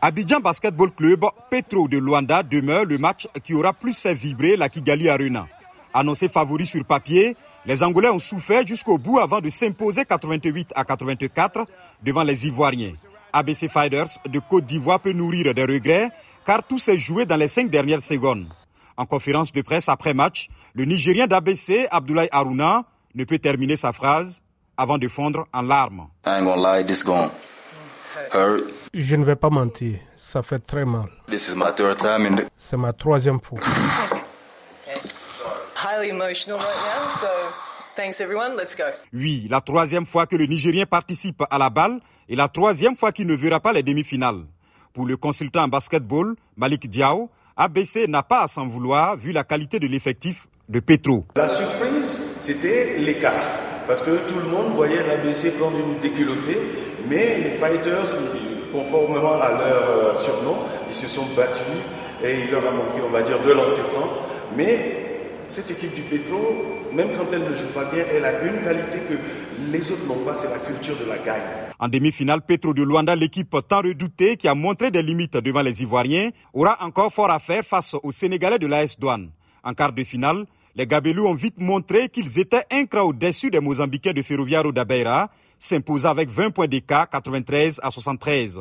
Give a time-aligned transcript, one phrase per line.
[0.00, 4.68] Abidjan Basketball Club, Petro de Luanda demeure le match qui aura plus fait vibrer la
[4.68, 5.46] Kigali Arena.
[5.94, 10.84] Annoncé favori sur papier, les Angolais ont souffert jusqu'au bout avant de s'imposer 88 à
[10.84, 11.66] 84
[12.02, 12.94] devant les Ivoiriens.
[13.32, 16.10] ABC Fighters de Côte d'Ivoire peut nourrir des regrets
[16.44, 18.46] car tout s'est joué dans les cinq dernières secondes.
[18.96, 22.84] En conférence de presse après match, le Nigérien d'ABC, Abdoulaye Aruna,
[23.14, 24.42] ne peut terminer sa phrase
[24.76, 26.08] avant de fondre en larmes.
[28.92, 31.08] Je ne vais pas mentir, ça fait très mal.
[32.56, 33.58] C'est ma troisième fois.
[39.12, 43.12] Oui, la troisième fois que le Nigérien participe à la balle et la troisième fois
[43.12, 44.44] qu'il ne verra pas les demi-finales.
[44.92, 49.44] Pour le consultant en basketball, Malik Diao, ABC n'a pas à s'en vouloir vu la
[49.44, 51.24] qualité de l'effectif de Petro.
[51.36, 53.32] La surprise, c'était l'écart.
[53.86, 56.56] Parce que tout le monde voyait l'ABC prendre une déculottée,
[57.08, 58.16] mais les fighters,
[58.72, 60.56] conformément à leur euh, surnom,
[60.88, 61.64] ils se sont battus
[62.24, 64.10] et il leur a manqué, on va dire, deux lancers francs.
[64.56, 65.04] Mais
[65.48, 66.38] cette équipe du Petro,
[66.92, 69.14] même quand elle ne joue pas bien, elle a une qualité que
[69.72, 71.42] les autres n'ont pas, c'est la culture de la gagne.
[71.78, 75.82] En demi-finale, Petro de Luanda, l'équipe tant redoutée qui a montré des limites devant les
[75.82, 79.30] Ivoiriens, aura encore fort à faire face aux Sénégalais de l'AS Douane.
[79.62, 83.60] En quart de finale, les Gabelous ont vite montré qu'ils étaient un cran au-dessus des
[83.60, 85.30] Mozambicains de Ferroviario d'Abeira,
[85.64, 88.60] s'imposant avec 20 points d'écart, 93 à 73.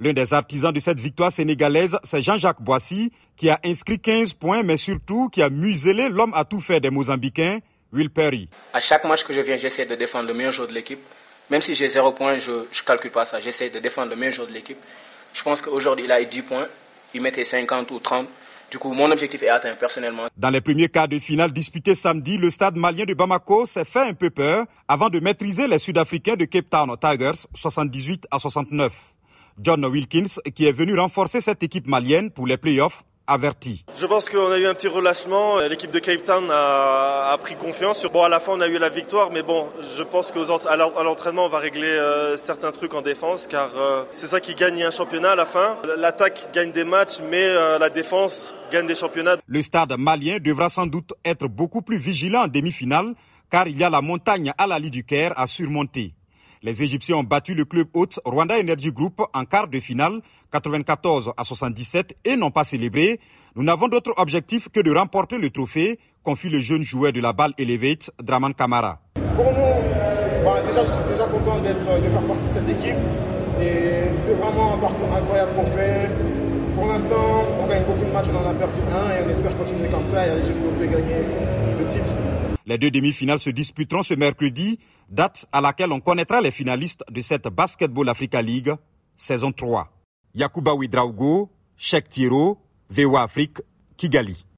[0.00, 4.62] L'un des artisans de cette victoire sénégalaise, c'est Jean-Jacques Boissy, qui a inscrit 15 points,
[4.62, 7.60] mais surtout qui a muselé l'homme à tout faire des Mozambicains,
[7.92, 8.48] Will Perry.
[8.72, 11.00] À chaque match que je viens, j'essaie de défendre le meilleur joueur de l'équipe.
[11.50, 13.40] Même si j'ai 0 points, je ne calcule pas ça.
[13.40, 14.78] J'essaie de défendre le meilleur joueur de l'équipe.
[15.32, 16.66] Je pense qu'aujourd'hui, il a eu 10 points.
[17.14, 18.26] Il mettait 50 ou 30.
[18.74, 20.24] Du coup, mon objectif est atteint personnellement.
[20.36, 24.00] Dans les premiers quarts de finale disputés samedi, le stade malien de Bamako s'est fait
[24.00, 28.92] un peu peur avant de maîtriser les Sud-Africains de Cape Town Tigers 78 à 69.
[29.62, 33.84] John Wilkins, qui est venu renforcer cette équipe malienne pour les playoffs, averti.
[33.96, 35.58] Je pense qu'on a eu un petit relâchement.
[35.60, 38.04] L'équipe de Cape Town a, pris confiance.
[38.12, 41.46] Bon, à la fin, on a eu la victoire, mais bon, je pense qu'à l'entraînement,
[41.46, 44.90] on va régler euh, certains trucs en défense, car euh, c'est ça qui gagne un
[44.90, 45.76] championnat à la fin.
[45.96, 49.36] L'attaque gagne des matchs, mais euh, la défense gagne des championnats.
[49.46, 53.14] Le stade malien devra sans doute être beaucoup plus vigilant en demi-finale,
[53.50, 56.14] car il y a la montagne à la du Caire à surmonter.
[56.64, 61.34] Les Égyptiens ont battu le club hôte Rwanda Energy Group en quart de finale 94
[61.36, 63.20] à 77 et n'ont pas célébré.
[63.54, 67.34] Nous n'avons d'autre objectif que de remporter le trophée, confie le jeune joueur de la
[67.34, 68.98] balle Elevate, Draman Kamara.
[69.36, 72.96] Pour nous, bah, déjà, je suis déjà content de faire partie de cette équipe.
[73.60, 76.08] Et c'est vraiment un parcours incroyable qu'on fait.
[76.74, 77.44] Pour l'instant,
[77.86, 80.30] beaucoup de matchs, on en a perdu un et on espère continuer comme ça et
[80.30, 81.24] aller jusqu'au bout et gagner
[81.78, 82.04] le titre.
[82.66, 84.78] Les deux demi-finales se disputeront ce mercredi,
[85.10, 88.72] date à laquelle on connaîtra les finalistes de cette Basketball Africa League
[89.16, 89.88] saison 3.
[90.34, 92.58] Yakuba Widraugo, Cheikh Tiro,
[92.90, 93.58] VOA Afrique,
[93.96, 94.44] Kigali.